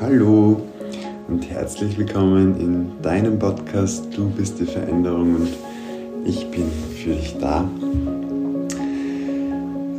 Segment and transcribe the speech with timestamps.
[0.00, 0.62] Hallo
[1.28, 5.48] und herzlich willkommen in deinem Podcast Du bist die Veränderung und
[6.24, 6.64] ich bin
[6.96, 7.68] für dich da.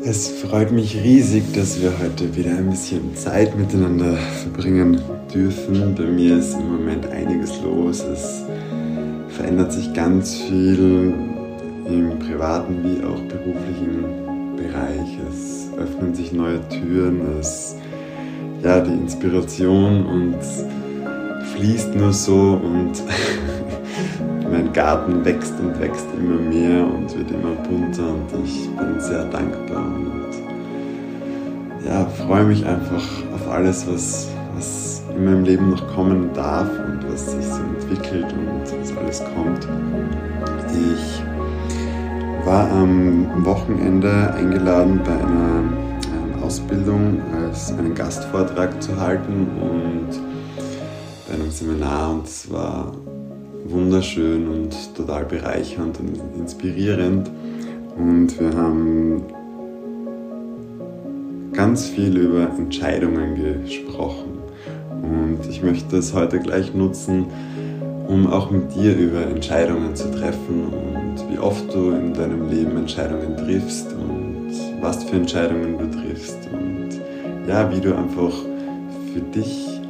[0.03, 4.99] Es freut mich riesig, dass wir heute wieder ein bisschen Zeit miteinander verbringen
[5.31, 5.93] dürfen.
[5.93, 8.03] Bei mir ist im Moment einiges los.
[8.03, 8.41] Es
[9.29, 11.13] verändert sich ganz viel
[11.85, 15.19] im privaten wie auch beruflichen Bereich.
[15.29, 17.21] Es öffnen sich neue Türen.
[17.39, 17.75] Es
[18.63, 20.37] ja, die Inspiration und
[21.55, 22.91] fließt nur so und
[24.51, 29.25] mein Garten wächst und wächst immer mehr und wird immer bunter und ich bin sehr
[29.25, 30.31] dankbar und
[31.85, 33.03] ja, freue mich einfach
[33.33, 38.27] auf alles, was, was in meinem Leben noch kommen darf und was sich so entwickelt
[38.33, 39.67] und was alles kommt.
[40.93, 41.21] Ich
[42.45, 45.80] war am Wochenende eingeladen bei einer
[46.41, 50.09] Ausbildung als einen Gastvortrag zu halten und
[51.27, 52.91] bei einem Seminar und es war
[53.65, 57.29] wunderschön und total bereichernd und inspirierend.
[57.97, 59.23] Und wir haben
[61.53, 64.39] ganz viel über Entscheidungen gesprochen.
[65.01, 67.27] Und ich möchte es heute gleich nutzen,
[68.07, 72.77] um auch mit dir über Entscheidungen zu treffen und wie oft du in deinem Leben
[72.77, 76.00] Entscheidungen triffst und was für Entscheidungen du triffst
[76.51, 76.89] und
[77.47, 78.33] ja, wie du einfach
[79.13, 79.81] für dich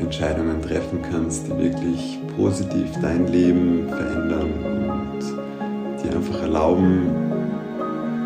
[0.00, 7.10] Entscheidungen treffen kannst, die wirklich positiv dein Leben verändern und dir einfach erlauben,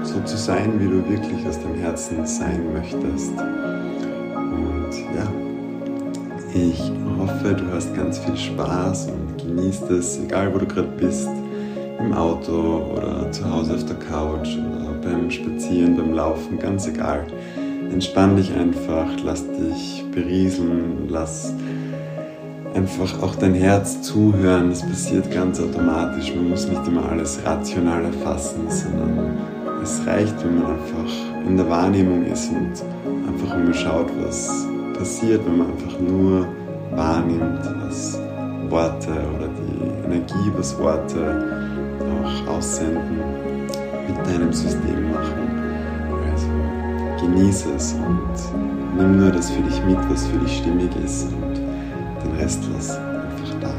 [0.03, 3.33] so zu sein, wie du wirklich aus deinem Herzen sein möchtest.
[4.37, 5.27] Und ja,
[6.55, 11.29] ich hoffe, du hast ganz viel Spaß und genießt es, egal wo du gerade bist,
[11.99, 14.57] im Auto oder zu Hause auf der Couch
[15.03, 17.27] beim Spazieren, beim Laufen, ganz egal.
[17.93, 21.53] Entspann dich einfach, lass dich berieseln, lass
[22.75, 24.71] einfach auch dein Herz zuhören.
[24.71, 26.35] Das passiert ganz automatisch.
[26.35, 29.39] Man muss nicht immer alles rational erfassen, sondern
[29.83, 32.73] es reicht, wenn man einfach in der Wahrnehmung ist und
[33.29, 36.47] einfach immer schaut, was passiert, wenn man einfach nur
[36.93, 38.19] wahrnimmt, was
[38.69, 41.69] Worte oder die Energie, was Worte
[42.01, 43.52] auch aussenden
[44.07, 45.63] mit deinem System machen.
[46.31, 51.25] Also genieße es und nimm nur das für dich mit, was für dich stimmig ist
[51.25, 53.75] und den Rest lass einfach da.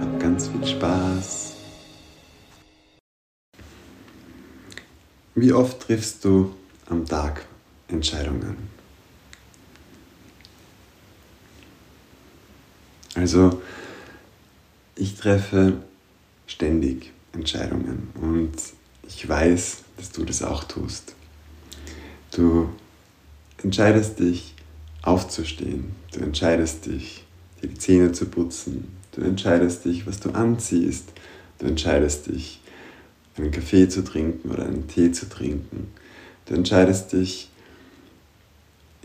[0.00, 1.54] Hab ganz viel Spaß.
[5.34, 6.54] Wie oft triffst du
[6.88, 7.44] am Tag
[7.88, 8.56] Entscheidungen?
[13.14, 13.60] Also
[14.96, 15.82] ich treffe
[16.46, 18.52] ständig Entscheidungen und
[19.06, 21.14] ich weiß, dass du das auch tust.
[22.32, 22.68] Du
[23.62, 24.54] entscheidest dich
[25.02, 27.24] aufzustehen, du entscheidest dich,
[27.62, 31.12] dir die Zähne zu putzen, du entscheidest dich, was du anziehst,
[31.58, 32.60] du entscheidest dich,
[33.36, 35.88] einen Kaffee zu trinken oder einen Tee zu trinken,
[36.46, 37.50] du entscheidest dich,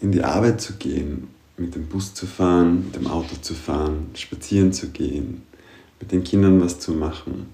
[0.02, 1.28] in die Arbeit zu gehen,
[1.58, 5.44] mit dem Bus zu fahren, mit dem Auto zu fahren, spazieren zu gehen,
[6.00, 7.48] mit den Kindern was zu machen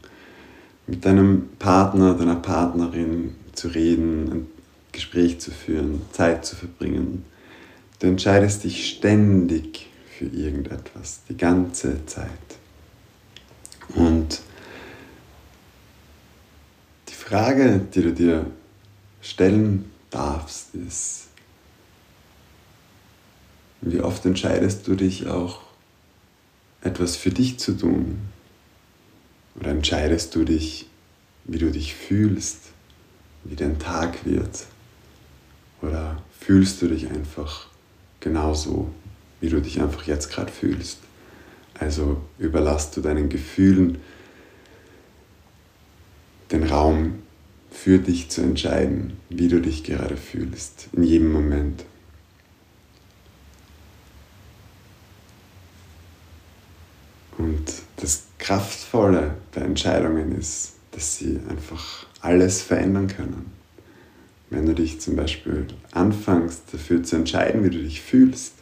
[0.88, 4.48] mit deinem Partner, deiner Partnerin zu reden, ein
[4.92, 7.26] Gespräch zu führen, Zeit zu verbringen.
[8.00, 9.88] Du entscheidest dich ständig
[10.18, 12.30] für irgendetwas, die ganze Zeit.
[13.96, 14.42] Und
[17.10, 18.46] die Frage, die du dir
[19.22, 21.28] stellen darfst, ist,
[23.82, 25.62] wie oft entscheidest du dich auch,
[26.82, 28.20] etwas für dich zu tun,
[29.60, 30.88] oder entscheidest du dich,
[31.46, 32.60] wie du dich fühlst,
[33.44, 34.66] wie dein Tag wird?
[35.82, 37.68] Oder fühlst du dich einfach
[38.20, 38.90] genauso,
[39.40, 41.00] wie du dich einfach jetzt gerade fühlst?
[41.80, 44.00] Also überlasst du deinen Gefühlen
[46.52, 47.22] den Raum
[47.70, 51.84] für dich zu entscheiden, wie du dich gerade fühlst, in jedem Moment.
[57.38, 57.85] Und
[58.38, 63.52] Kraftvolle bei Entscheidungen ist, dass sie einfach alles verändern können.
[64.50, 68.54] Wenn du dich zum Beispiel anfängst dafür zu entscheiden, wie du dich fühlst,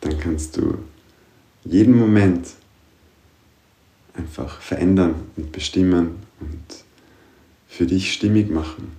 [0.00, 0.78] dann kannst du
[1.64, 2.48] jeden Moment
[4.14, 6.84] einfach verändern und bestimmen und
[7.68, 8.96] für dich stimmig machen.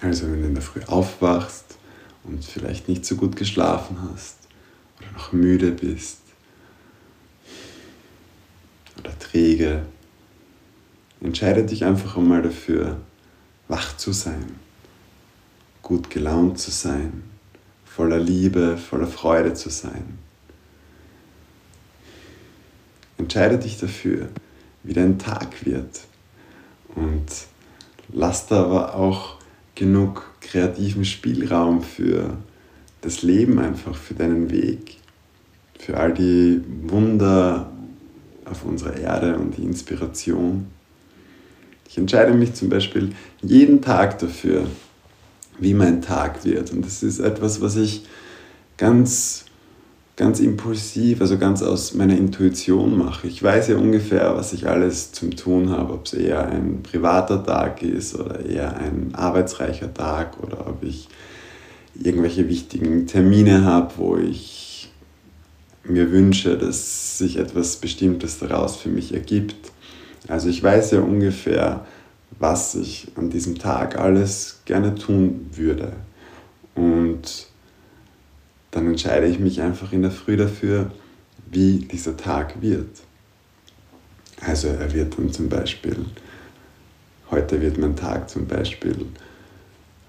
[0.00, 1.78] Also wenn du in der Früh aufwachst,
[2.26, 4.36] und vielleicht nicht so gut geschlafen hast
[4.98, 6.18] oder noch müde bist
[8.98, 9.86] oder träge,
[11.20, 12.98] entscheide dich einfach einmal dafür,
[13.68, 14.56] wach zu sein
[15.86, 17.22] gut gelaunt zu sein,
[17.84, 20.18] voller Liebe, voller Freude zu sein.
[23.18, 24.28] Entscheide dich dafür,
[24.82, 26.00] wie dein Tag wird
[26.96, 27.26] und
[28.12, 29.35] lass da aber auch
[29.76, 32.36] genug kreativen Spielraum für
[33.02, 34.96] das Leben einfach, für deinen Weg,
[35.78, 37.70] für all die Wunder
[38.44, 40.66] auf unserer Erde und die Inspiration.
[41.88, 43.12] Ich entscheide mich zum Beispiel
[43.42, 44.66] jeden Tag dafür,
[45.58, 46.72] wie mein Tag wird.
[46.72, 48.04] Und das ist etwas, was ich
[48.76, 49.45] ganz,
[50.16, 53.28] ganz impulsiv, also ganz aus meiner Intuition mache.
[53.28, 57.44] Ich weiß ja ungefähr, was ich alles zum Tun habe, ob es eher ein privater
[57.44, 61.08] Tag ist oder eher ein arbeitsreicher Tag oder ob ich
[61.94, 64.90] irgendwelche wichtigen Termine habe, wo ich
[65.84, 69.70] mir wünsche, dass sich etwas Bestimmtes daraus für mich ergibt.
[70.28, 71.84] Also ich weiß ja ungefähr,
[72.38, 75.92] was ich an diesem Tag alles gerne tun würde.
[76.74, 77.46] Und
[78.76, 80.90] dann entscheide ich mich einfach in der Früh dafür,
[81.50, 83.00] wie dieser Tag wird.
[84.42, 86.04] Also er wird dann zum Beispiel,
[87.30, 89.06] heute wird mein Tag zum Beispiel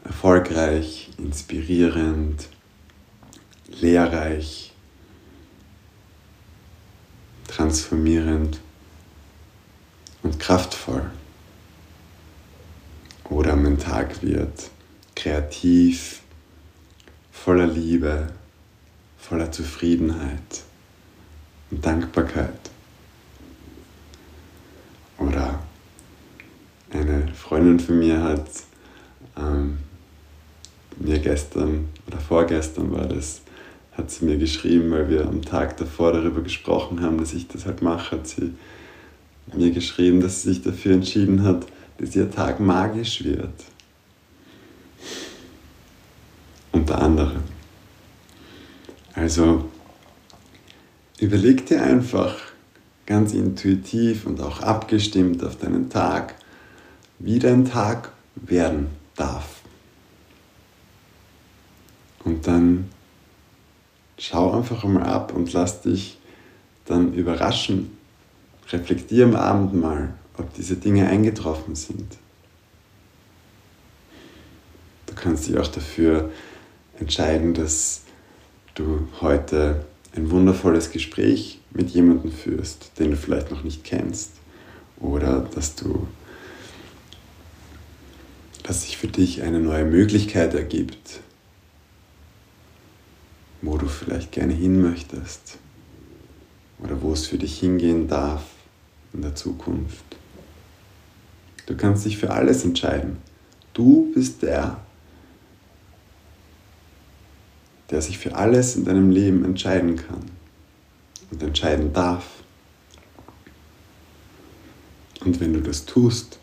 [0.04, 2.50] erfolgreich, inspirierend,
[3.80, 4.74] lehrreich,
[7.48, 8.60] transformierend
[10.24, 11.10] und kraftvoll.
[13.30, 14.70] Oder mein Tag wird
[15.16, 16.22] kreativ,
[17.32, 18.28] voller Liebe,
[19.28, 20.64] voller Zufriedenheit
[21.70, 22.60] und Dankbarkeit.
[25.18, 25.60] Oder
[26.92, 28.48] eine Freundin von mir hat
[29.38, 29.80] ähm,
[30.98, 33.42] mir gestern oder vorgestern war das,
[33.94, 37.66] hat sie mir geschrieben, weil wir am Tag davor darüber gesprochen haben, dass ich das
[37.66, 38.54] halt mache, hat sie
[39.54, 41.66] mir geschrieben, dass sie sich dafür entschieden hat,
[41.98, 43.54] dass ihr Tag magisch wird.
[46.72, 47.57] Unter anderem.
[49.18, 49.66] Also
[51.20, 52.36] überleg dir einfach
[53.08, 56.36] ganz intuitiv und auch abgestimmt auf deinen Tag,
[57.18, 59.62] wie dein Tag werden darf.
[62.24, 62.92] Und dann
[64.20, 66.20] schau einfach mal ab und lass dich
[66.86, 67.98] dann überraschen.
[68.70, 72.18] Reflektier am Abend mal, ob diese Dinge eingetroffen sind.
[75.08, 76.30] Du kannst dich auch dafür
[77.00, 78.04] entscheiden, dass
[78.78, 79.86] du heute
[80.16, 84.32] ein wundervolles Gespräch mit jemandem führst, den du vielleicht noch nicht kennst.
[85.00, 86.08] Oder dass du
[88.68, 91.22] dass sich für dich eine neue Möglichkeit ergibt,
[93.62, 95.58] wo du vielleicht gerne hin möchtest
[96.80, 98.44] oder wo es für dich hingehen darf
[99.14, 100.04] in der Zukunft.
[101.66, 103.18] Du kannst dich für alles entscheiden.
[103.74, 104.82] Du bist der,
[107.90, 110.24] der sich für alles in deinem Leben entscheiden kann
[111.32, 112.26] und entscheiden darf.
[115.24, 116.40] Und wenn du das tust,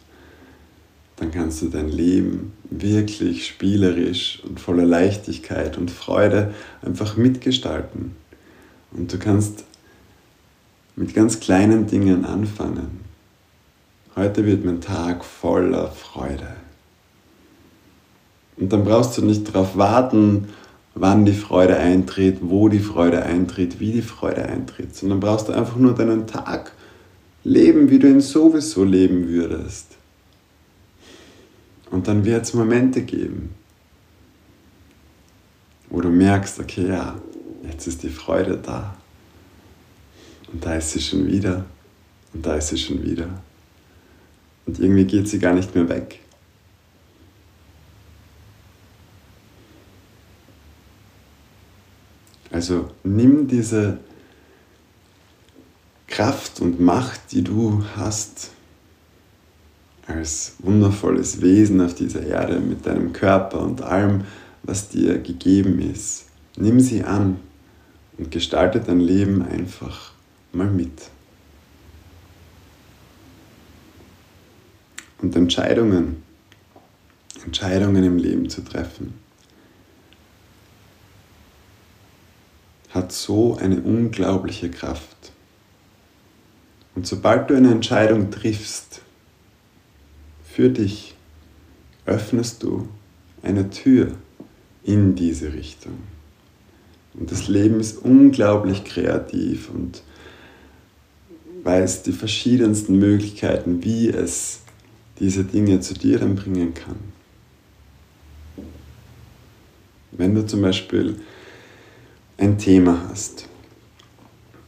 [1.17, 6.53] dann kannst du dein Leben wirklich spielerisch und voller Leichtigkeit und Freude
[6.83, 8.17] einfach mitgestalten.
[8.91, 9.65] Und du kannst
[10.97, 13.01] mit ganz kleinen Dingen anfangen.
[14.17, 16.57] Heute wird mein Tag voller Freude.
[18.57, 20.49] Und dann brauchst du nicht darauf warten,
[20.95, 25.53] wann die Freude eintritt, wo die Freude eintritt, wie die Freude eintritt, sondern brauchst du
[25.53, 26.73] einfach nur deinen Tag
[27.43, 29.97] leben, wie du ihn sowieso leben würdest.
[31.91, 33.51] Und dann wird es Momente geben,
[35.91, 37.15] wo du merkst, okay, ja,
[37.69, 38.97] jetzt ist die Freude da.
[40.53, 41.65] Und da ist sie schon wieder.
[42.33, 43.29] Und da ist sie schon wieder.
[44.67, 46.21] Und irgendwie geht sie gar nicht mehr weg.
[52.55, 53.99] Also nimm diese
[56.07, 58.53] Kraft und Macht, die du hast,
[60.07, 64.23] als wundervolles Wesen auf dieser Erde mit deinem Körper und allem,
[64.63, 66.27] was dir gegeben ist.
[66.57, 67.41] Nimm sie an
[68.19, 70.13] und gestalte dein Leben einfach
[70.53, 71.11] mal mit.
[75.21, 76.23] Und Entscheidungen,
[77.45, 79.24] Entscheidungen im Leben zu treffen,
[82.95, 85.33] hat so eine unglaubliche Kraft.
[86.95, 89.01] Und sobald du eine Entscheidung triffst,
[90.45, 91.17] für dich
[92.07, 92.89] öffnest du
[93.43, 94.13] eine Tür
[94.85, 95.99] in diese Richtung.
[97.15, 100.03] Und das Leben ist unglaublich kreativ und
[101.65, 104.61] weiß die verschiedensten Möglichkeiten, wie es
[105.19, 106.97] diese Dinge zu dir dann bringen kann.
[110.13, 111.17] Wenn du zum Beispiel
[112.45, 113.49] ein Thema hast,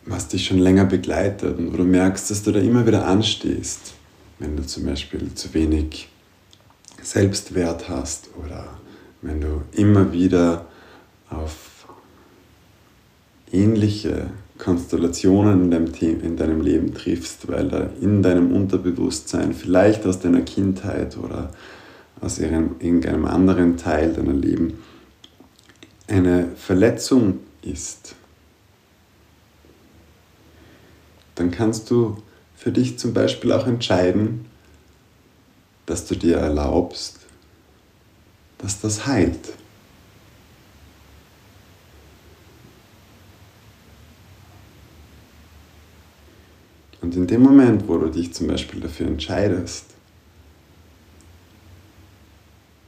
[0.06, 3.92] was dich schon länger begleitet und wo du merkst, dass du da immer wieder anstehst,
[4.38, 6.08] wenn du zum Beispiel zu wenig
[7.02, 8.66] Selbstwert hast oder
[9.20, 10.66] wenn du immer wieder
[11.28, 11.86] auf
[13.52, 15.92] ähnliche Konstellationen in deinem,
[16.22, 21.50] in deinem Leben triffst, weil da in deinem Unterbewusstsein, vielleicht aus deiner Kindheit oder
[22.20, 24.78] aus irgendeinem anderen Teil deiner Leben,
[26.08, 28.14] eine Verletzung ist,
[31.34, 32.22] dann kannst du
[32.56, 34.46] für dich zum Beispiel auch entscheiden,
[35.84, 37.20] dass du dir erlaubst,
[38.58, 39.52] dass das heilt.
[47.02, 49.84] Und in dem Moment, wo du dich zum Beispiel dafür entscheidest,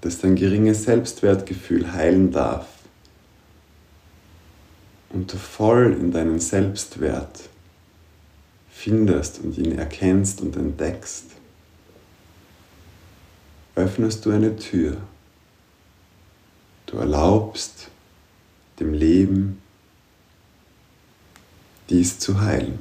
[0.01, 2.78] dass dein geringes Selbstwertgefühl heilen darf
[5.11, 7.49] und du voll in deinen Selbstwert
[8.71, 11.25] findest und ihn erkennst und entdeckst,
[13.75, 14.97] öffnest du eine Tür.
[16.87, 17.89] Du erlaubst
[18.81, 19.61] dem Leben
[21.89, 22.79] dies zu heilen.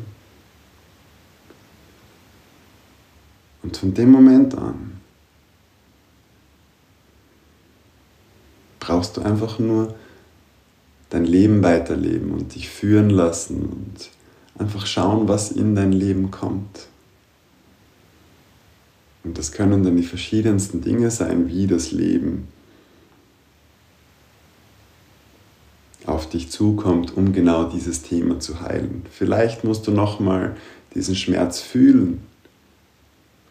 [3.63, 5.01] Und von dem Moment an
[8.79, 9.95] brauchst du einfach nur
[11.09, 14.09] dein Leben weiterleben und dich führen lassen und
[14.61, 16.87] einfach schauen, was in dein Leben kommt.
[19.23, 22.47] Und das können dann die verschiedensten Dinge sein, wie das Leben
[26.05, 29.05] auf dich zukommt, um genau dieses Thema zu heilen.
[29.11, 30.55] Vielleicht musst du nochmal
[30.95, 32.21] diesen Schmerz fühlen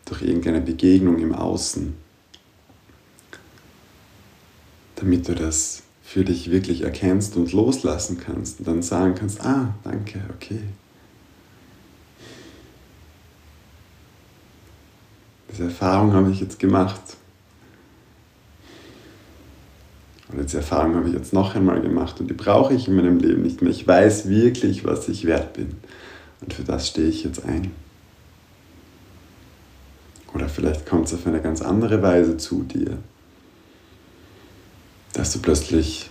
[0.06, 1.94] durch irgendeine Begegnung im Außen,
[4.94, 9.74] damit du das für dich wirklich erkennst und loslassen kannst und dann sagen kannst, ah,
[9.82, 10.60] danke, okay.
[15.50, 17.00] Diese Erfahrung habe ich jetzt gemacht.
[20.28, 23.18] Und diese Erfahrung habe ich jetzt noch einmal gemacht und die brauche ich in meinem
[23.18, 23.72] Leben nicht mehr.
[23.72, 25.74] Ich weiß wirklich, was ich wert bin.
[26.40, 27.72] Und für das stehe ich jetzt ein.
[30.32, 32.98] Oder vielleicht kommt es auf eine ganz andere Weise zu dir.
[35.16, 36.10] Dass du plötzlich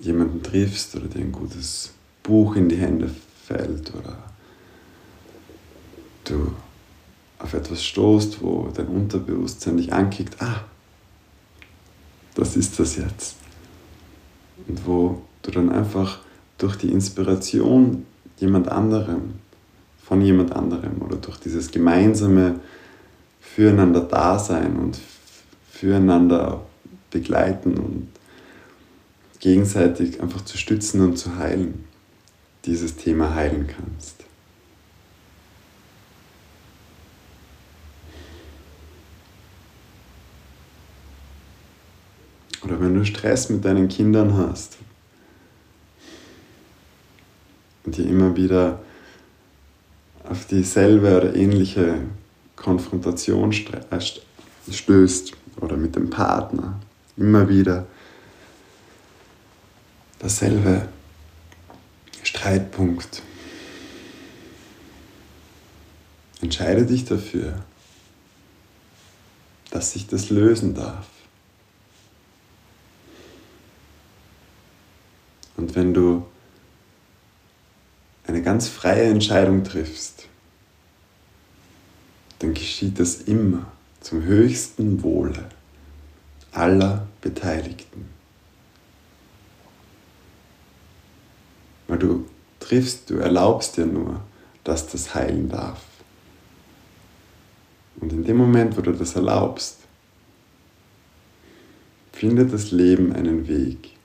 [0.00, 1.92] jemanden triffst oder dir ein gutes
[2.24, 3.08] Buch in die Hände
[3.46, 4.18] fällt oder
[6.24, 6.52] du
[7.38, 10.64] auf etwas stoßt, wo dein Unterbewusstsein dich ankickt, ah,
[12.34, 13.36] das ist das jetzt.
[14.66, 16.18] Und wo du dann einfach
[16.58, 18.04] durch die Inspiration
[18.38, 19.34] jemand anderem,
[20.02, 22.58] von jemand anderem oder durch dieses gemeinsame
[23.40, 24.98] füreinander da sein und
[25.70, 26.66] füreinander
[27.12, 28.08] begleiten und
[29.40, 31.84] gegenseitig einfach zu stützen und zu heilen,
[32.66, 34.16] dieses Thema heilen kannst.
[42.62, 44.76] Oder wenn du Stress mit deinen Kindern hast
[47.84, 48.80] und dir immer wieder
[50.28, 51.98] auf dieselbe oder ähnliche
[52.56, 54.00] Konfrontation äh,
[54.70, 55.32] stößt
[55.62, 56.78] oder mit dem Partner,
[57.16, 57.86] immer wieder
[60.20, 60.88] dasselbe
[62.22, 63.22] Streitpunkt.
[66.40, 67.64] Entscheide dich dafür,
[69.70, 71.06] dass sich das lösen darf.
[75.56, 76.26] Und wenn du
[78.26, 80.28] eine ganz freie Entscheidung triffst,
[82.38, 85.48] dann geschieht das immer zum höchsten Wohle
[86.52, 88.19] aller Beteiligten.
[92.00, 92.26] Du
[92.58, 94.20] triffst, du erlaubst dir nur,
[94.64, 95.80] dass das heilen darf.
[98.00, 99.78] Und in dem Moment, wo du das erlaubst,
[102.12, 103.96] findet das Leben einen Weg,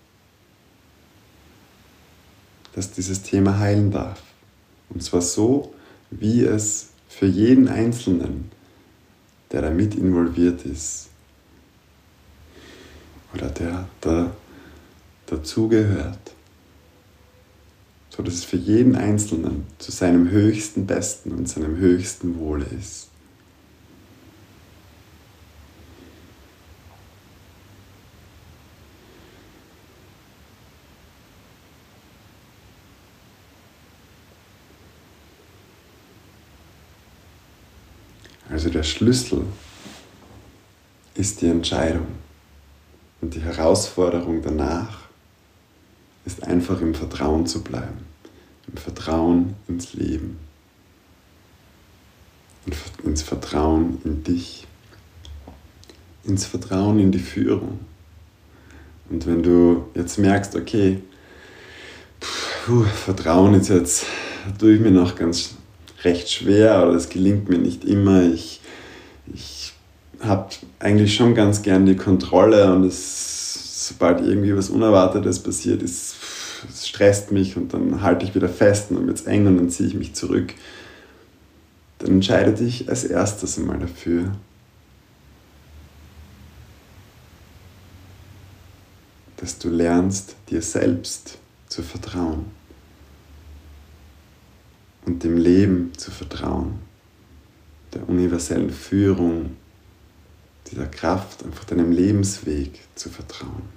[2.74, 4.22] dass dieses Thema heilen darf.
[4.90, 5.74] Und zwar so,
[6.12, 8.52] wie es für jeden Einzelnen,
[9.52, 11.10] der da mit involviert ist
[13.34, 14.32] oder der da
[15.26, 16.36] dazugehört,
[18.16, 23.10] so dass es für jeden Einzelnen zu seinem höchsten Besten und seinem höchsten Wohle ist.
[38.50, 39.42] Also der Schlüssel
[41.16, 42.08] ist die Entscheidung
[43.20, 45.05] und die Herausforderung danach
[46.26, 48.06] ist einfach im Vertrauen zu bleiben.
[48.68, 50.38] Im Vertrauen ins Leben.
[53.04, 54.66] Ins Vertrauen in dich.
[56.24, 57.80] Ins Vertrauen in die Führung.
[59.10, 61.00] Und wenn du jetzt merkst, okay,
[62.66, 64.06] puh, Vertrauen ist jetzt,
[64.60, 65.56] tue ich mir noch ganz
[66.04, 68.24] recht schwer oder es gelingt mir nicht immer.
[68.24, 68.62] Ich,
[69.32, 69.74] ich
[70.22, 73.35] habe eigentlich schon ganz gern die Kontrolle und es,
[73.88, 76.16] sobald irgendwie was Unerwartetes passiert es
[76.74, 79.70] stresst mich und dann halte ich wieder fest und dann wird es eng und dann
[79.70, 80.54] ziehe ich mich zurück.
[82.00, 84.36] Dann entscheide dich als erstes einmal dafür,
[89.38, 91.38] dass du lernst, dir selbst
[91.68, 92.46] zu vertrauen
[95.06, 96.80] und dem Leben zu vertrauen,
[97.94, 99.56] der universellen Führung,
[100.72, 103.75] dieser Kraft, einfach deinem Lebensweg zu vertrauen.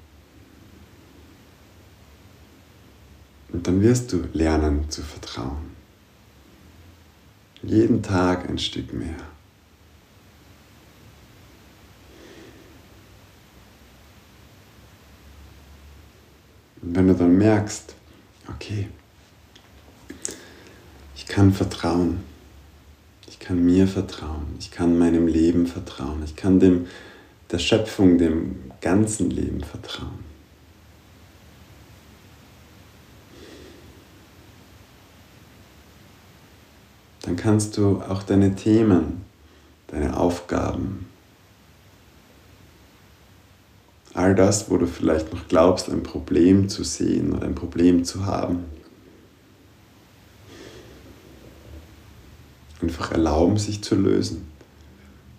[3.53, 5.77] Und dann wirst du lernen zu vertrauen.
[7.63, 9.17] Jeden Tag ein Stück mehr.
[16.83, 17.95] Und wenn du dann merkst,
[18.49, 18.89] okay,
[21.17, 22.21] ich kann vertrauen,
[23.29, 26.87] ich kann mir vertrauen, ich kann meinem Leben vertrauen, ich kann dem,
[27.51, 30.29] der Schöpfung, dem ganzen Leben vertrauen.
[37.29, 39.23] Dann kannst du auch deine Themen,
[39.89, 41.05] deine Aufgaben,
[44.15, 48.25] all das, wo du vielleicht noch glaubst, ein Problem zu sehen oder ein Problem zu
[48.25, 48.65] haben,
[52.81, 54.51] einfach erlauben, sich zu lösen.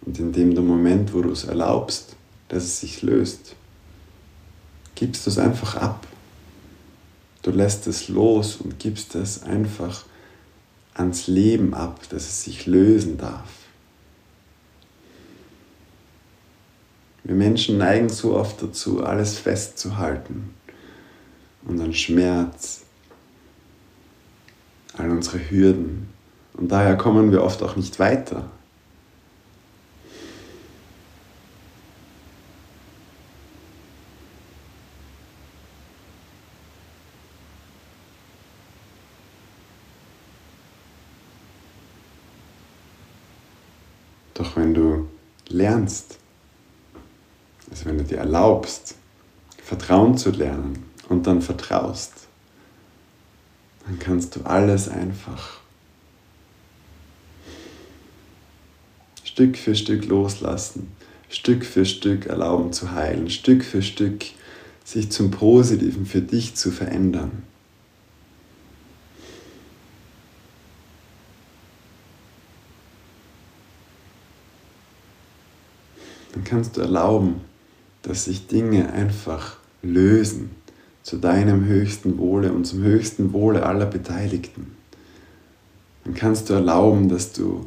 [0.02, 2.16] Und in dem Moment, wo du es erlaubst,
[2.50, 3.56] dass es sich löst,
[4.94, 6.06] gibst du es einfach ab.
[7.42, 10.06] Du lässt es los und gibst es einfach
[11.00, 13.50] ans Leben ab, dass es sich lösen darf.
[17.24, 20.54] Wir Menschen neigen so oft dazu, alles festzuhalten.
[21.66, 22.82] Unseren Schmerz,
[24.98, 26.10] all unsere Hürden.
[26.54, 28.50] Und daher kommen wir oft auch nicht weiter.
[44.40, 45.10] Doch wenn du
[45.50, 46.18] lernst,
[47.70, 48.96] also wenn du dir erlaubst,
[49.62, 52.14] Vertrauen zu lernen und dann vertraust,
[53.86, 55.60] dann kannst du alles einfach
[59.26, 60.90] Stück für Stück loslassen,
[61.28, 64.24] Stück für Stück erlauben zu heilen, Stück für Stück
[64.86, 67.44] sich zum Positiven für dich zu verändern.
[76.34, 77.42] Dann kannst du erlauben,
[78.02, 80.52] dass sich Dinge einfach lösen
[81.04, 84.76] zu deinem höchsten Wohle und zum höchsten Wohle aller Beteiligten.
[86.04, 87.66] Dann kannst du erlauben, dass du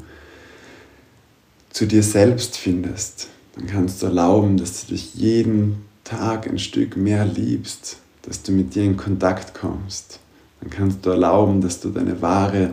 [1.70, 3.28] zu dir selbst findest.
[3.54, 8.52] Dann kannst du erlauben, dass du dich jeden Tag ein Stück mehr liebst, dass du
[8.52, 10.18] mit dir in Kontakt kommst.
[10.60, 12.72] Dann kannst du erlauben, dass du deine wahre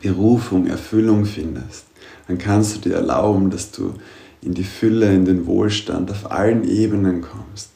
[0.00, 1.84] Berufung, Erfüllung findest.
[2.28, 3.94] Dann kannst du dir erlauben, dass du
[4.42, 7.70] in die Fülle, in den Wohlstand auf allen Ebenen kommst,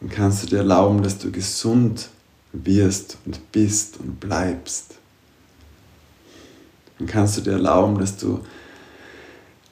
[0.00, 2.08] dann kannst du dir erlauben, dass du gesund
[2.52, 4.94] wirst und bist und bleibst.
[6.98, 8.40] Dann kannst du dir erlauben, dass du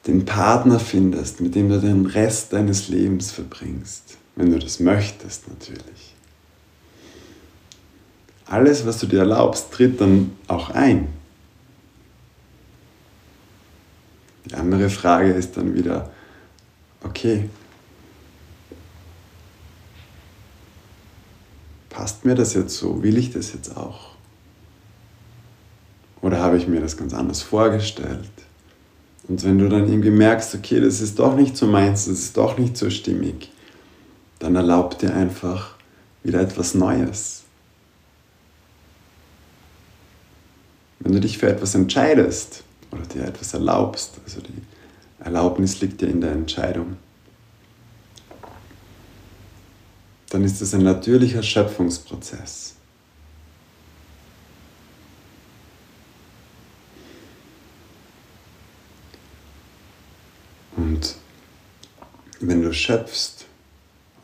[0.07, 5.49] den Partner findest, mit dem du den Rest deines Lebens verbringst, wenn du das möchtest
[5.49, 6.15] natürlich.
[8.47, 11.09] Alles, was du dir erlaubst, tritt dann auch ein.
[14.53, 16.11] Die andere Frage ist dann wieder,
[17.03, 17.49] okay,
[21.88, 23.03] passt mir das jetzt so?
[23.03, 24.11] Will ich das jetzt auch?
[26.21, 28.31] Oder habe ich mir das ganz anders vorgestellt?
[29.27, 32.37] Und wenn du dann irgendwie merkst, okay, das ist doch nicht so meins, das ist
[32.37, 33.51] doch nicht so stimmig,
[34.38, 35.77] dann erlaub dir einfach
[36.23, 37.45] wieder etwas Neues.
[41.01, 44.21] Wenn du dich für etwas entscheidest, oder dir etwas erlaubst.
[44.25, 44.63] Also die
[45.19, 46.97] Erlaubnis liegt ja in der Entscheidung.
[50.31, 52.75] Dann ist es ein natürlicher Schöpfungsprozess.
[60.77, 61.17] Und
[62.41, 63.47] wenn du schöpfst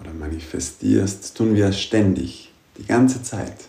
[0.00, 2.52] oder manifestierst, tun wir ständig.
[2.78, 3.66] Die ganze Zeit.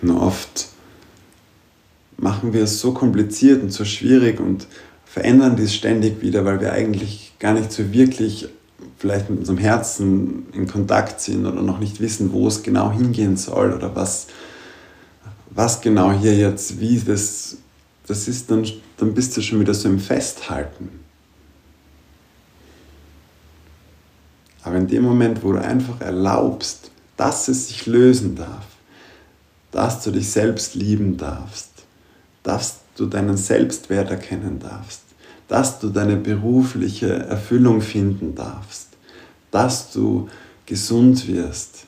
[0.00, 0.71] Nur oft
[2.42, 4.66] machen wir es so kompliziert und so schwierig und
[5.04, 8.48] verändern dies ständig wieder, weil wir eigentlich gar nicht so wirklich
[8.98, 13.36] vielleicht mit unserem Herzen in Kontakt sind oder noch nicht wissen, wo es genau hingehen
[13.36, 14.26] soll oder was,
[15.50, 17.58] was genau hier jetzt, wie das,
[18.08, 20.88] das ist, dann, dann bist du schon wieder so im Festhalten.
[24.64, 28.66] Aber in dem Moment, wo du einfach erlaubst, dass es sich lösen darf,
[29.70, 31.71] dass du dich selbst lieben darfst,
[32.42, 35.02] dass du deinen Selbstwert erkennen darfst,
[35.48, 38.88] dass du deine berufliche Erfüllung finden darfst,
[39.50, 40.28] dass du
[40.66, 41.86] gesund wirst.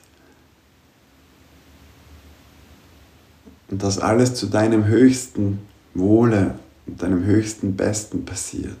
[3.69, 5.59] Und dass alles zu deinem höchsten
[5.95, 8.77] Wohle und deinem höchsten Besten passiert.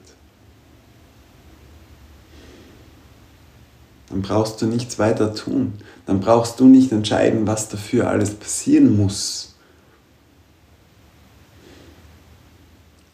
[4.09, 5.73] Dann brauchst du nichts weiter tun.
[6.05, 9.54] Dann brauchst du nicht entscheiden, was dafür alles passieren muss.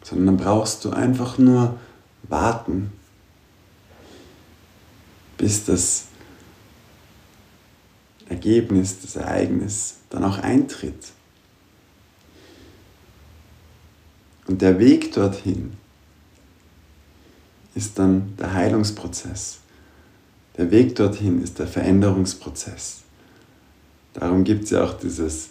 [0.02, 1.78] Sondern dann brauchst du einfach nur
[2.24, 2.92] warten,
[5.36, 6.06] bis das
[8.28, 11.12] Ergebnis, das Ereignis dann auch eintritt.
[14.46, 15.74] Und der Weg dorthin
[17.74, 19.58] ist dann der Heilungsprozess.
[20.56, 23.02] Der Weg dorthin ist der Veränderungsprozess.
[24.12, 25.48] Darum gibt es ja auch dieses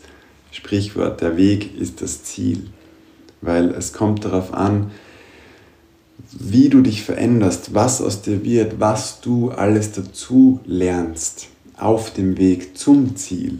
[0.51, 2.71] Sprichwort, der Weg ist das Ziel,
[3.41, 4.91] weil es kommt darauf an,
[6.31, 12.37] wie du dich veränderst, was aus dir wird, was du alles dazu lernst auf dem
[12.37, 13.59] Weg zum Ziel.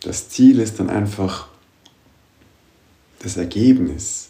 [0.00, 1.48] Das Ziel ist dann einfach
[3.20, 4.28] das Ergebnis.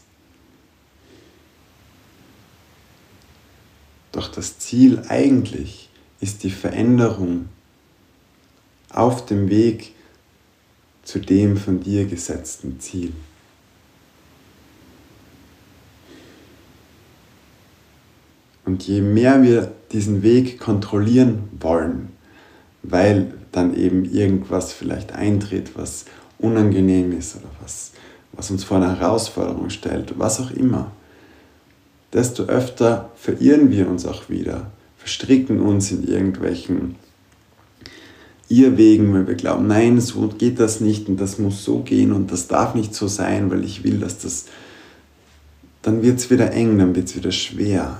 [4.12, 5.88] Doch das Ziel eigentlich
[6.20, 7.48] ist die Veränderung
[8.90, 9.94] auf dem Weg
[11.02, 13.12] zu dem von dir gesetzten Ziel.
[18.64, 22.11] Und je mehr wir diesen Weg kontrollieren wollen,
[22.83, 26.05] weil dann eben irgendwas vielleicht eintritt, was
[26.38, 27.92] unangenehm ist oder was,
[28.33, 30.90] was uns vor eine Herausforderung stellt, was auch immer,
[32.12, 36.96] desto öfter verirren wir uns auch wieder, verstricken uns in irgendwelchen
[38.48, 42.31] Irrwegen, weil wir glauben, nein, so geht das nicht und das muss so gehen und
[42.31, 44.46] das darf nicht so sein, weil ich will, dass das...
[45.81, 47.98] Dann wird es wieder eng, dann wird es wieder schwer.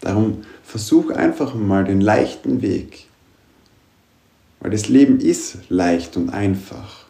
[0.00, 3.06] Darum versuch einfach mal den leichten Weg,
[4.60, 7.06] weil das Leben ist leicht und einfach.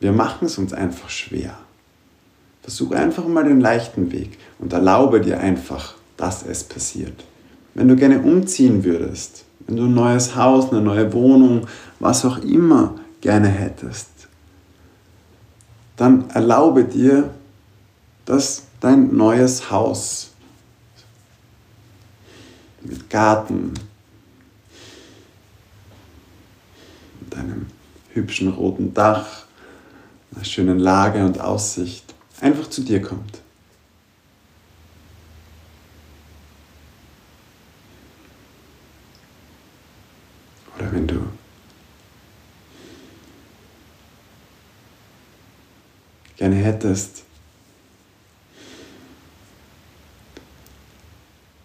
[0.00, 1.56] Wir machen es uns einfach schwer.
[2.62, 7.24] Versuch einfach mal den leichten Weg und erlaube dir einfach, dass es passiert.
[7.74, 11.66] Wenn du gerne umziehen würdest, wenn du ein neues Haus, eine neue Wohnung,
[12.00, 14.08] was auch immer gerne hättest,
[15.96, 17.30] dann erlaube dir,
[18.24, 20.30] dass dein neues Haus
[22.84, 23.74] mit Garten,
[27.20, 27.66] mit einem
[28.12, 29.44] hübschen roten Dach,
[30.34, 33.40] einer schönen Lage und Aussicht, einfach zu dir kommt.
[40.76, 41.26] Oder wenn du
[46.36, 47.24] gerne hättest,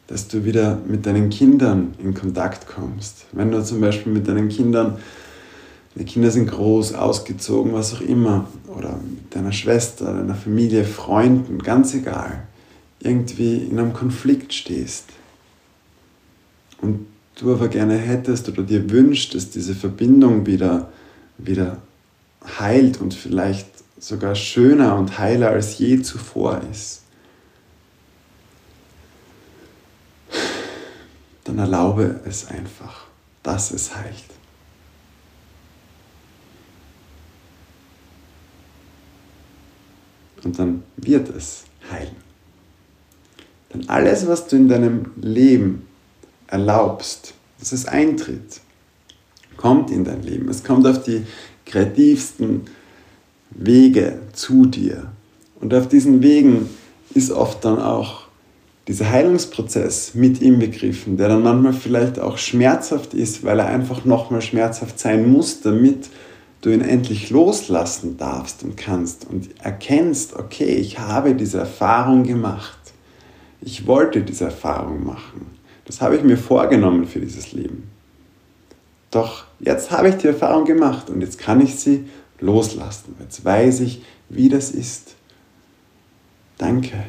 [0.10, 3.26] dass du wieder mit deinen Kindern in Kontakt kommst.
[3.32, 4.98] Wenn du zum Beispiel mit deinen Kindern
[5.96, 8.48] die Kinder sind groß, ausgezogen, was auch immer.
[8.68, 12.48] Oder mit deiner Schwester, deiner Familie, Freunden, ganz egal.
[13.02, 15.06] Irgendwie in einem Konflikt stehst.
[16.82, 20.90] Und du aber gerne hättest oder dir wünschst, dass diese Verbindung wieder,
[21.38, 21.78] wieder
[22.60, 23.68] heilt und vielleicht
[24.00, 27.02] sogar schöner und heiler als je zuvor ist.
[31.44, 33.08] Dann erlaube es einfach,
[33.44, 34.40] dass es heilt.
[40.44, 42.16] und dann wird es heilen.
[43.74, 45.88] Denn alles, was du in deinem Leben
[46.48, 48.62] erlaubst, dass es eintritt,
[49.58, 50.50] kommt in dein Leben.
[50.50, 51.26] Es kommt auf die
[51.66, 52.66] kreativsten
[53.52, 55.12] Wege zu dir.
[55.60, 56.70] Und auf diesen Wegen
[57.14, 58.29] ist oft dann auch
[58.90, 64.42] dieser Heilungsprozess mit inbegriffen, der dann manchmal vielleicht auch schmerzhaft ist, weil er einfach nochmal
[64.42, 66.10] schmerzhaft sein muss, damit
[66.62, 72.80] du ihn endlich loslassen darfst und kannst und erkennst, okay, ich habe diese Erfahrung gemacht.
[73.62, 75.46] Ich wollte diese Erfahrung machen.
[75.86, 77.92] Das habe ich mir vorgenommen für dieses Leben.
[79.12, 82.06] Doch jetzt habe ich die Erfahrung gemacht und jetzt kann ich sie
[82.40, 83.16] loslassen.
[83.20, 85.14] Jetzt weiß ich, wie das ist.
[86.58, 87.04] Danke.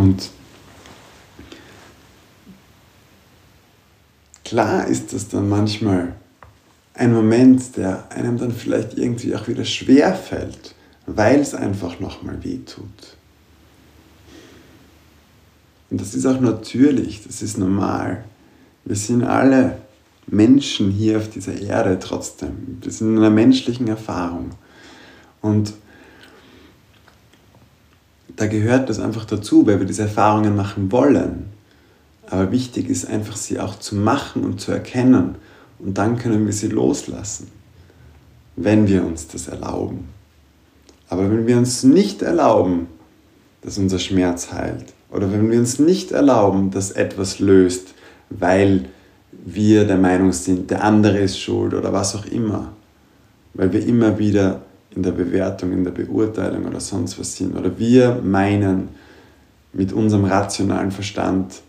[0.00, 0.30] Und
[4.50, 6.12] klar ist das dann manchmal
[6.94, 10.74] ein Moment, der einem dann vielleicht irgendwie auch wieder schwer fällt,
[11.06, 13.16] weil es einfach nochmal weh tut.
[15.88, 18.24] Und das ist auch natürlich, das ist normal.
[18.84, 19.78] Wir sind alle
[20.26, 22.78] Menschen hier auf dieser Erde trotzdem.
[22.82, 24.50] Wir sind in einer menschlichen Erfahrung.
[25.40, 25.74] Und
[28.34, 31.59] da gehört das einfach dazu, weil wir diese Erfahrungen machen wollen.
[32.30, 35.34] Aber wichtig ist einfach, sie auch zu machen und zu erkennen.
[35.80, 37.48] Und dann können wir sie loslassen,
[38.56, 40.08] wenn wir uns das erlauben.
[41.08, 42.86] Aber wenn wir uns nicht erlauben,
[43.62, 47.94] dass unser Schmerz heilt, oder wenn wir uns nicht erlauben, dass etwas löst,
[48.30, 48.86] weil
[49.32, 52.72] wir der Meinung sind, der andere ist schuld oder was auch immer,
[53.54, 54.62] weil wir immer wieder
[54.94, 58.88] in der Bewertung, in der Beurteilung oder sonst was sind, oder wir meinen
[59.72, 61.60] mit unserem rationalen Verstand,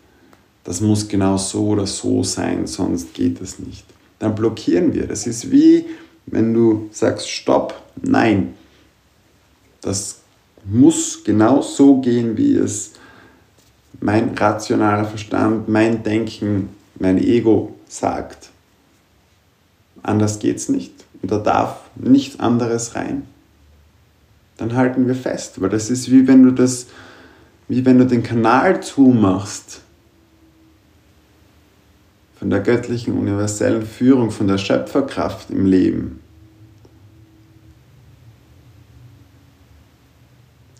[0.63, 3.85] das muss genau so oder so sein, sonst geht das nicht.
[4.19, 5.07] Dann blockieren wir.
[5.07, 5.87] Das ist wie,
[6.27, 8.53] wenn du sagst, stopp, nein.
[9.81, 10.19] Das
[10.63, 12.91] muss genau so gehen, wie es
[13.99, 16.69] mein rationaler Verstand, mein Denken,
[16.99, 18.49] mein Ego sagt.
[20.03, 20.93] Anders geht es nicht.
[21.21, 23.23] Und da darf nichts anderes rein.
[24.57, 26.87] Dann halten wir fest, weil das ist wie wenn du das,
[27.67, 29.81] wie wenn du den Kanal zumachst
[32.41, 36.21] von der göttlichen universellen Führung, von der Schöpferkraft im Leben.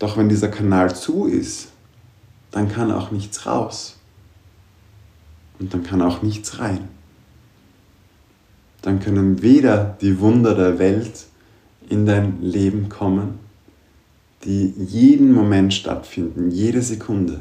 [0.00, 1.68] Doch wenn dieser Kanal zu ist,
[2.50, 3.96] dann kann auch nichts raus.
[5.60, 6.88] Und dann kann auch nichts rein.
[8.82, 11.26] Dann können weder die Wunder der Welt
[11.88, 13.38] in dein Leben kommen,
[14.42, 17.38] die jeden Moment stattfinden, jede Sekunde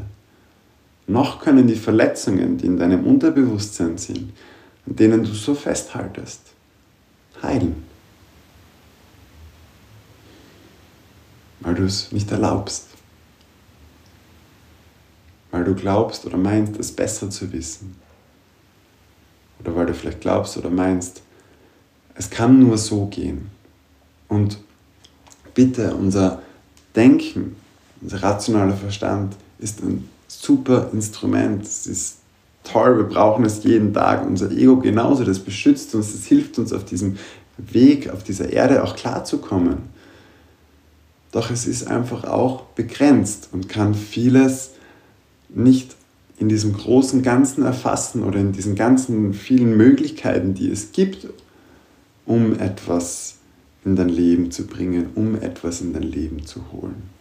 [1.11, 4.33] noch können die Verletzungen, die in deinem Unterbewusstsein sind,
[4.87, 6.41] an denen du so festhaltest,
[7.41, 7.83] heilen.
[11.59, 12.87] Weil du es nicht erlaubst.
[15.51, 17.95] Weil du glaubst oder meinst, es besser zu wissen.
[19.59, 21.21] Oder weil du vielleicht glaubst oder meinst,
[22.15, 23.51] es kann nur so gehen.
[24.27, 24.57] Und
[25.53, 26.41] bitte, unser
[26.95, 27.55] Denken,
[28.01, 31.63] unser rationaler Verstand ist ein super Instrument.
[31.63, 32.17] Es ist
[32.63, 34.25] toll, wir brauchen es jeden Tag.
[34.25, 37.17] Unser Ego genauso, das beschützt uns, das hilft uns auf diesem
[37.57, 39.89] Weg, auf dieser Erde auch klarzukommen.
[41.31, 44.71] Doch es ist einfach auch begrenzt und kann vieles
[45.49, 45.95] nicht
[46.37, 51.27] in diesem großen Ganzen erfassen oder in diesen ganzen vielen Möglichkeiten, die es gibt,
[52.25, 53.35] um etwas
[53.85, 57.20] in dein Leben zu bringen, um etwas in dein Leben zu holen.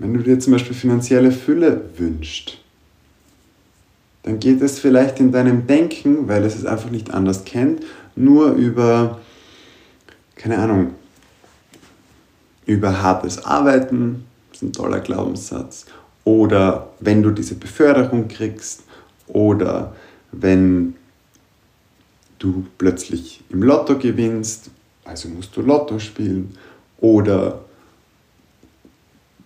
[0.00, 2.56] Wenn du dir zum Beispiel finanzielle Fülle wünschst,
[4.22, 7.84] dann geht es vielleicht in deinem Denken, weil es es einfach nicht anders kennt,
[8.16, 9.20] nur über,
[10.36, 10.94] keine Ahnung,
[12.64, 15.84] über hartes Arbeiten, das ist ein toller Glaubenssatz,
[16.24, 18.84] oder wenn du diese Beförderung kriegst,
[19.26, 19.94] oder
[20.32, 20.94] wenn
[22.38, 24.70] du plötzlich im Lotto gewinnst,
[25.04, 26.56] also musst du Lotto spielen,
[27.00, 27.60] oder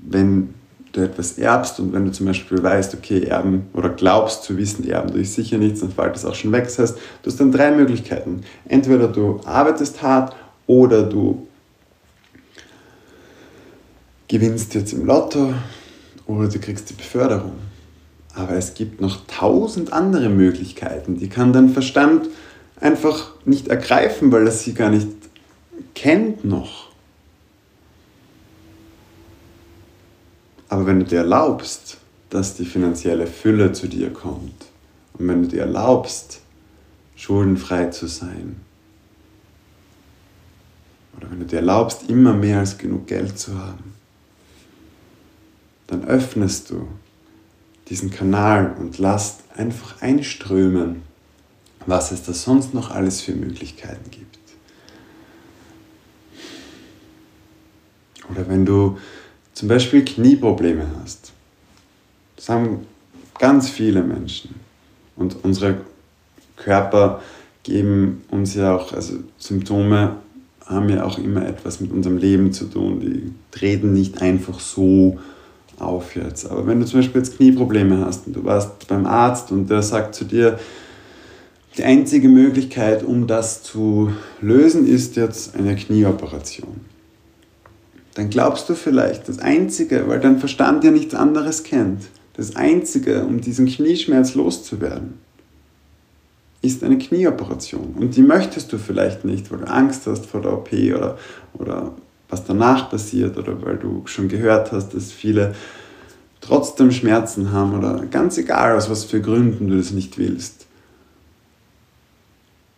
[0.04, 0.54] wenn
[0.92, 4.88] du etwas erbst und wenn du zum Beispiel weißt, okay, erben oder glaubst zu wissen,
[4.88, 6.64] erben durch sicher nichts, dann fällt das auch schon weg.
[6.64, 8.42] Das heißt, du hast dann drei Möglichkeiten.
[8.66, 10.34] Entweder du arbeitest hart
[10.66, 11.46] oder du
[14.28, 15.52] gewinnst jetzt im Lotto
[16.26, 17.52] oder du kriegst die Beförderung.
[18.34, 22.28] Aber es gibt noch tausend andere Möglichkeiten, die kann dein Verstand
[22.80, 25.08] einfach nicht ergreifen, weil er sie gar nicht
[25.94, 26.93] kennt noch.
[30.74, 31.98] Aber wenn du dir erlaubst,
[32.30, 34.64] dass die finanzielle Fülle zu dir kommt
[35.12, 36.40] und wenn du dir erlaubst,
[37.14, 38.56] schuldenfrei zu sein,
[41.16, 43.94] oder wenn du dir erlaubst, immer mehr als genug Geld zu haben,
[45.86, 46.88] dann öffnest du
[47.88, 51.02] diesen Kanal und lasst einfach einströmen,
[51.86, 54.40] was es da sonst noch alles für Möglichkeiten gibt.
[58.28, 58.98] Oder wenn du
[59.54, 61.32] zum Beispiel Knieprobleme hast.
[62.36, 62.86] Das haben
[63.38, 64.54] ganz viele Menschen.
[65.16, 65.78] Und unsere
[66.56, 67.22] Körper
[67.62, 70.16] geben uns ja auch, also Symptome
[70.66, 73.00] haben ja auch immer etwas mit unserem Leben zu tun.
[73.00, 75.18] Die treten nicht einfach so
[75.78, 76.50] auf jetzt.
[76.50, 79.82] Aber wenn du zum Beispiel jetzt Knieprobleme hast und du warst beim Arzt und der
[79.82, 80.58] sagt zu dir,
[81.76, 86.93] die einzige Möglichkeit, um das zu lösen, ist jetzt eine Knieoperation.
[88.14, 92.04] Dann glaubst du vielleicht, das Einzige, weil dein Verstand ja nichts anderes kennt,
[92.36, 95.14] das Einzige, um diesen Knieschmerz loszuwerden,
[96.62, 97.94] ist eine Knieoperation.
[97.96, 101.18] Und die möchtest du vielleicht nicht, weil du Angst hast vor der OP oder,
[101.54, 101.92] oder
[102.28, 105.54] was danach passiert oder weil du schon gehört hast, dass viele
[106.40, 110.66] trotzdem Schmerzen haben oder ganz egal aus was für Gründen du das nicht willst.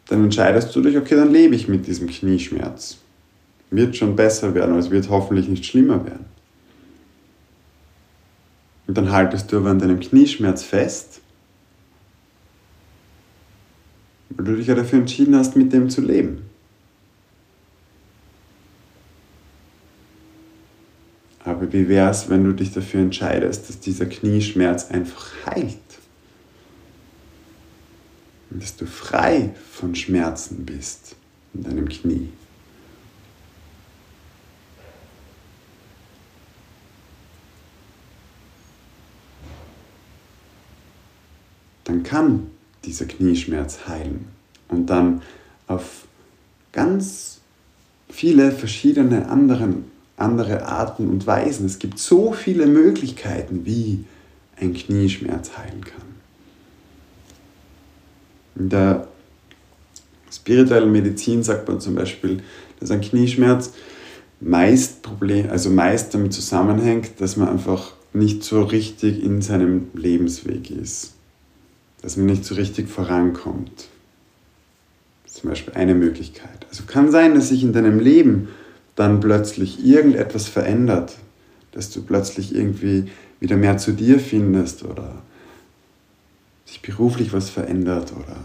[0.09, 2.99] Dann entscheidest du dich, okay, dann lebe ich mit diesem Knieschmerz.
[3.70, 6.26] Wird schon besser werden, aber es wird hoffentlich nicht schlimmer werden.
[8.87, 11.20] Und dann haltest du aber an deinem Knieschmerz fest
[14.37, 16.42] weil du dich ja dafür entschieden hast, mit dem zu leben.
[21.44, 25.79] Aber wie wäre es, wenn du dich dafür entscheidest, dass dieser Knieschmerz einfach heilt?
[28.50, 31.14] Und dass du frei von Schmerzen bist
[31.55, 32.29] in deinem Knie.
[41.87, 42.49] Dann kann
[42.85, 44.27] dieser Knieschmerz heilen.
[44.68, 45.22] Und dann
[45.68, 46.07] auf
[46.72, 47.38] ganz
[48.09, 49.85] viele verschiedene anderen,
[50.16, 51.64] andere Arten und Weisen.
[51.64, 54.05] Es gibt so viele Möglichkeiten, wie
[54.57, 56.07] ein Knieschmerz heilen kann.
[58.57, 59.07] In der
[60.33, 62.42] spirituellen Medizin sagt man zum Beispiel,
[62.81, 63.72] dass ein Knieschmerz
[64.40, 70.70] meist Problem, also meist damit zusammenhängt, dass man einfach nicht so richtig in seinem Lebensweg
[70.70, 71.15] ist
[72.07, 73.88] dass man nicht so richtig vorankommt.
[75.27, 76.64] Zum Beispiel eine Möglichkeit.
[76.69, 78.47] Also kann sein, dass sich in deinem Leben
[78.95, 81.16] dann plötzlich irgendetwas verändert,
[81.73, 85.21] dass du plötzlich irgendwie wieder mehr zu dir findest oder
[86.64, 88.37] sich beruflich was verändert oder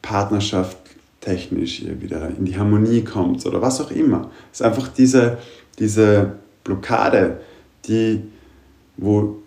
[0.00, 0.76] Partnerschaft
[1.20, 4.30] technisch wieder in die Harmonie kommt oder was auch immer.
[4.52, 5.38] Es ist einfach diese,
[5.80, 7.40] diese Blockade,
[7.88, 8.22] die,
[8.96, 9.42] wo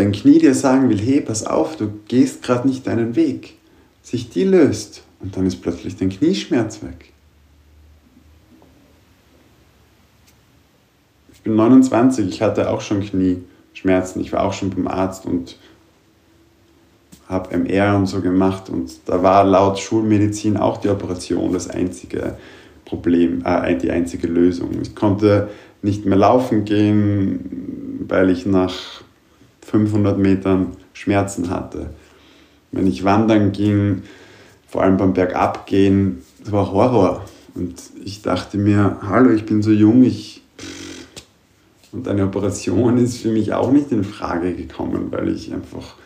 [0.00, 3.56] dein Knie dir sagen will, hey, pass auf, du gehst gerade nicht deinen Weg,
[4.02, 7.12] sich die löst und dann ist plötzlich dein Knieschmerz weg.
[11.34, 15.56] Ich bin 29, ich hatte auch schon Knieschmerzen, ich war auch schon beim Arzt und
[17.28, 22.38] habe MR und so gemacht und da war laut Schulmedizin auch die Operation das einzige
[22.86, 24.70] Problem, äh, die einzige Lösung.
[24.80, 25.50] Ich konnte
[25.82, 29.02] nicht mehr laufen gehen, weil ich nach
[29.70, 31.90] 500 Metern Schmerzen hatte.
[32.72, 34.02] Wenn ich wandern ging,
[34.68, 37.24] vor allem beim Bergabgehen, das war Horror.
[37.54, 40.42] Und ich dachte mir, hallo, ich bin so jung, ich...
[41.92, 45.96] Und eine Operation ist für mich auch nicht in Frage gekommen, weil ich einfach,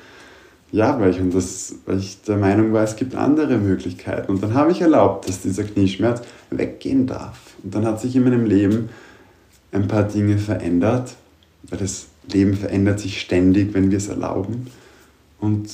[0.73, 4.33] ja, weil ich, und das, weil ich der Meinung war, es gibt andere Möglichkeiten.
[4.33, 7.39] Und dann habe ich erlaubt, dass dieser Knieschmerz weggehen darf.
[7.63, 8.89] Und dann hat sich in meinem Leben
[9.73, 11.17] ein paar Dinge verändert,
[11.69, 14.71] weil das Leben verändert sich ständig, wenn wir es erlauben.
[15.39, 15.71] Und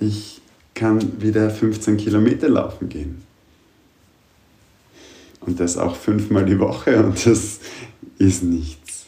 [0.00, 0.40] ich
[0.74, 3.22] kann wieder 15 Kilometer laufen gehen.
[5.40, 7.60] Und das auch fünfmal die Woche und das
[8.18, 9.06] ist nichts.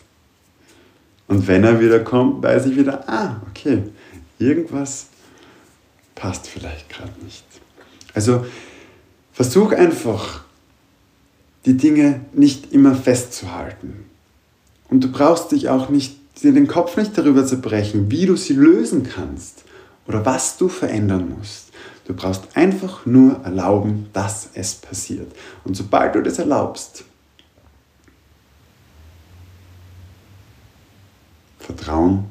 [1.26, 3.82] Und wenn er wieder kommt, weiß ich wieder, ah, okay,
[4.38, 5.08] irgendwas
[6.14, 7.44] passt vielleicht gerade nicht.
[8.14, 8.46] Also
[9.32, 10.44] versuch einfach,
[11.66, 14.06] die Dinge nicht immer festzuhalten.
[14.88, 18.36] Und du brauchst dich auch nicht dir den Kopf nicht darüber zu brechen, wie du
[18.36, 19.64] sie lösen kannst
[20.06, 21.68] oder was du verändern musst.
[22.06, 25.30] Du brauchst einfach nur erlauben, dass es passiert.
[25.64, 27.04] Und sobald du das erlaubst,
[31.58, 32.24] vertrauen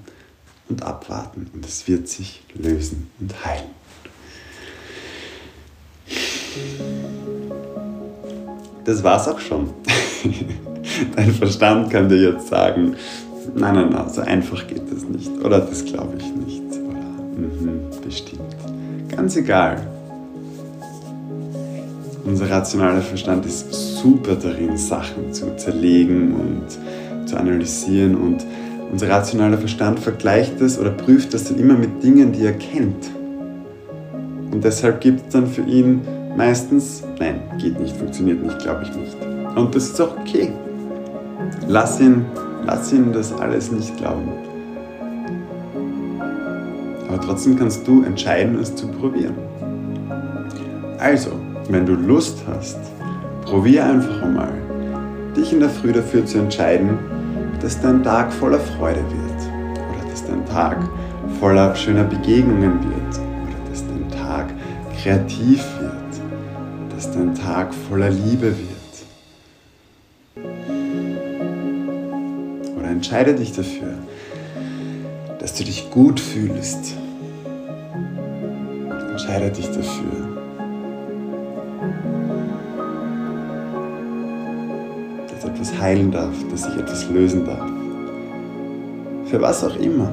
[0.68, 3.70] und abwarten und es wird sich lösen und heilen.
[8.84, 9.74] Das war's auch schon.
[11.16, 12.96] Dein Verstand kann dir jetzt sagen,
[13.56, 15.32] nein, nein, nein, so einfach geht das nicht.
[15.44, 16.64] Oder das glaube ich nicht.
[17.38, 18.56] Mhm, bestimmt.
[19.16, 19.78] Ganz egal.
[22.26, 28.16] Unser rationaler Verstand ist super darin, Sachen zu zerlegen und zu analysieren.
[28.16, 28.46] Und
[28.92, 33.10] unser rationaler Verstand vergleicht das oder prüft das dann immer mit Dingen, die er kennt.
[34.52, 36.02] Und deshalb gibt es dann für ihn
[36.36, 39.18] meistens, nein, geht nicht, funktioniert nicht, glaube ich nicht.
[39.56, 40.52] Und das ist auch okay.
[41.68, 42.26] Lass ihn
[42.68, 44.30] Lass ihn das alles nicht glauben.
[47.08, 49.36] Aber trotzdem kannst du entscheiden, es zu probieren.
[51.00, 51.30] Also,
[51.70, 52.78] wenn du Lust hast,
[53.46, 54.52] probier einfach einmal,
[55.34, 56.98] dich in der Früh dafür zu entscheiden,
[57.62, 59.42] dass dein Tag voller Freude wird
[59.90, 60.78] oder dass dein Tag
[61.40, 64.48] voller schöner Begegnungen wird oder dass dein Tag
[65.02, 68.77] kreativ wird, dass dein Tag voller Liebe wird.
[72.98, 73.94] Entscheide dich dafür,
[75.38, 76.96] dass du dich gut fühlst.
[79.12, 80.16] Entscheide dich dafür,
[85.30, 87.70] dass etwas heilen darf, dass sich etwas lösen darf.
[89.30, 90.12] Für was auch immer.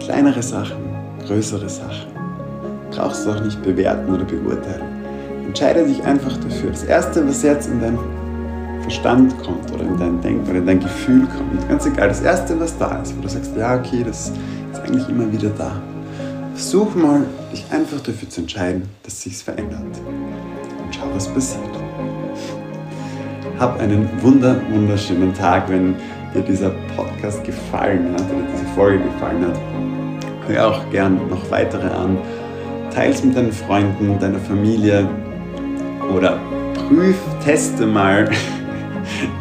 [0.00, 0.82] Kleinere Sachen,
[1.24, 2.10] größere Sachen.
[2.90, 4.82] Brauchst du auch nicht bewerten oder beurteilen.
[5.46, 6.70] Entscheide dich einfach dafür.
[6.70, 7.96] Das Erste, was jetzt in dein
[8.90, 12.58] Verstand kommt oder in dein Denken oder in dein Gefühl kommt, ganz egal, das Erste,
[12.58, 14.32] was da ist, wo du sagst, ja, okay, das
[14.72, 15.80] ist eigentlich immer wieder da.
[16.54, 17.22] Versuch mal,
[17.52, 19.80] dich einfach dafür zu entscheiden, dass sich verändert.
[19.80, 21.70] Und schau, was passiert.
[23.60, 25.94] Hab einen wunder, wunderschönen Tag, wenn
[26.34, 29.60] dir dieser Podcast gefallen hat oder diese Folge gefallen hat.
[30.48, 32.18] Hör auch gern noch weitere an.
[32.92, 35.08] Teils mit deinen Freunden, deiner Familie
[36.12, 36.40] oder
[36.88, 37.14] prüf,
[37.44, 38.28] teste mal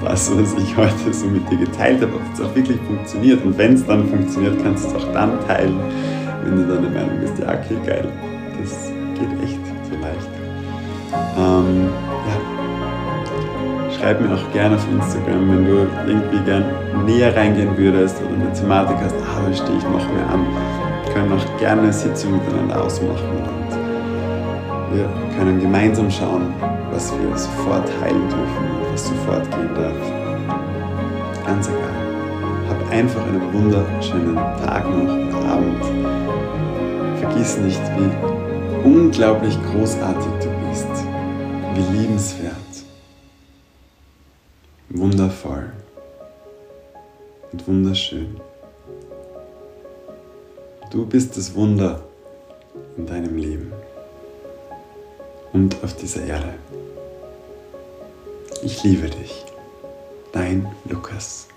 [0.03, 3.43] das, was ich heute so mit dir geteilt habe, ob es auch wirklich funktioniert.
[3.43, 5.79] Und wenn es dann funktioniert, kannst du es auch dann teilen,
[6.43, 8.07] wenn du deine Meinung bist, ja, okay, geil,
[8.59, 9.59] das geht echt
[9.89, 10.29] so leicht.
[11.37, 11.89] Ähm,
[12.27, 12.37] ja.
[13.97, 16.65] Schreib mir auch gerne auf Instagram, wenn du irgendwie gern
[17.05, 20.45] näher reingehen würdest oder eine Thematik hast, ah, da stehe ich noch mehr an.
[21.05, 26.53] Wir können auch gerne eine Sitzung miteinander ausmachen und wir können gemeinsam schauen,
[26.99, 31.45] was wir sofort heilen dürfen was sofort gehen darf.
[31.45, 31.97] Ganz egal.
[32.67, 35.85] Hab einfach einen wunderschönen Tag noch und Abend.
[37.21, 40.89] Vergiss nicht, wie unglaublich großartig du bist,
[41.73, 42.53] wie liebenswert,
[44.89, 45.71] wundervoll
[47.53, 48.41] und wunderschön.
[50.91, 52.01] Du bist das Wunder
[52.97, 53.71] in deinem Leben
[55.53, 56.55] und auf dieser Erde.
[58.61, 59.45] Ich liebe dich.
[60.33, 61.48] Dein Lukas.